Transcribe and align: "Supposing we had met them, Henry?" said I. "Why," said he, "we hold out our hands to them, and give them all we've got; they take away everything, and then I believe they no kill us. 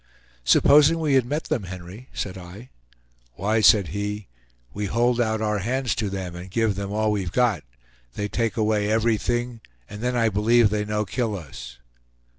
"Supposing 0.45 0.97
we 0.97 1.13
had 1.13 1.27
met 1.27 1.43
them, 1.43 1.65
Henry?" 1.65 2.09
said 2.11 2.35
I. 2.35 2.71
"Why," 3.35 3.61
said 3.61 3.89
he, 3.89 4.25
"we 4.73 4.87
hold 4.87 5.21
out 5.21 5.41
our 5.43 5.59
hands 5.59 5.93
to 5.93 6.09
them, 6.09 6.35
and 6.35 6.49
give 6.49 6.73
them 6.73 6.91
all 6.91 7.11
we've 7.11 7.31
got; 7.31 7.63
they 8.15 8.27
take 8.27 8.57
away 8.57 8.89
everything, 8.89 9.61
and 9.87 10.01
then 10.01 10.15
I 10.15 10.29
believe 10.29 10.71
they 10.71 10.85
no 10.85 11.05
kill 11.05 11.37
us. 11.37 11.77